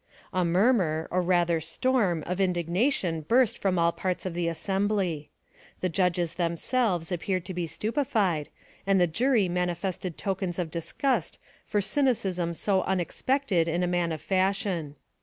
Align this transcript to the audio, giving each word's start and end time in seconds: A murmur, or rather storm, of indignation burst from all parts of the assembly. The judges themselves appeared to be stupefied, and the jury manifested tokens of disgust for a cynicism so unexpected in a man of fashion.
A 0.33 0.43
murmur, 0.43 1.07
or 1.11 1.21
rather 1.21 1.61
storm, 1.61 2.23
of 2.25 2.41
indignation 2.41 3.21
burst 3.21 3.55
from 3.59 3.77
all 3.77 3.91
parts 3.91 4.25
of 4.25 4.33
the 4.33 4.47
assembly. 4.47 5.29
The 5.81 5.89
judges 5.89 6.33
themselves 6.33 7.11
appeared 7.11 7.45
to 7.45 7.53
be 7.53 7.67
stupefied, 7.67 8.49
and 8.87 8.99
the 8.99 9.05
jury 9.05 9.47
manifested 9.47 10.17
tokens 10.17 10.57
of 10.57 10.71
disgust 10.71 11.37
for 11.67 11.77
a 11.77 11.81
cynicism 11.83 12.55
so 12.55 12.81
unexpected 12.81 13.67
in 13.67 13.83
a 13.83 13.87
man 13.87 14.11
of 14.11 14.23
fashion. 14.23 14.95